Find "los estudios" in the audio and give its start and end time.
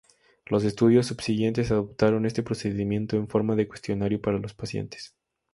0.47-1.05